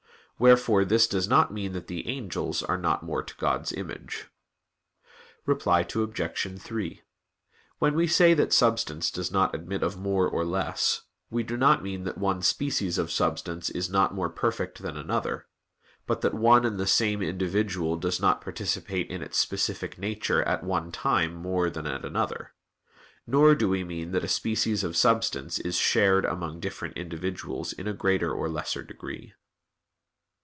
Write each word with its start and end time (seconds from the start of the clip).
Wherefore 0.39 0.85
this 0.85 1.05
does 1.05 1.27
not 1.27 1.53
mean 1.53 1.73
that 1.73 1.85
the 1.85 2.07
angels 2.07 2.63
are 2.63 2.75
not 2.79 3.03
more 3.03 3.21
to 3.21 3.35
God's 3.35 3.71
image. 3.73 4.27
Reply 5.45 5.81
Obj. 5.81 6.59
3: 6.59 7.01
When 7.77 7.93
we 7.93 8.07
say 8.07 8.33
that 8.33 8.51
substance 8.51 9.11
does 9.11 9.31
not 9.31 9.53
admit 9.53 9.83
of 9.83 9.99
more 9.99 10.27
or 10.27 10.43
less, 10.43 11.03
we 11.29 11.43
do 11.43 11.57
not 11.57 11.83
mean 11.83 12.05
that 12.05 12.17
one 12.17 12.41
species 12.41 12.97
of 12.97 13.11
substance 13.11 13.69
is 13.69 13.87
not 13.87 14.15
more 14.15 14.29
perfect 14.31 14.81
than 14.81 14.97
another; 14.97 15.45
but 16.07 16.21
that 16.21 16.33
one 16.33 16.65
and 16.65 16.79
the 16.79 16.87
same 16.87 17.21
individual 17.21 17.95
does 17.95 18.19
not 18.19 18.41
participate 18.41 19.11
in 19.11 19.21
its 19.21 19.37
specific 19.37 19.99
nature 19.99 20.41
at 20.41 20.63
one 20.63 20.91
time 20.91 21.35
more 21.35 21.69
than 21.69 21.85
at 21.85 22.03
another; 22.03 22.53
nor 23.27 23.53
do 23.53 23.69
we 23.69 23.83
mean 23.83 24.11
that 24.11 24.23
a 24.23 24.27
species 24.27 24.83
of 24.83 24.97
substance 24.97 25.59
is 25.59 25.75
shared 25.77 26.25
among 26.25 26.59
different 26.59 26.97
individuals 26.97 27.73
in 27.73 27.87
a 27.87 27.93
greater 27.93 28.33
or 28.33 28.49
lesser 28.49 28.81
degree. 28.81 29.35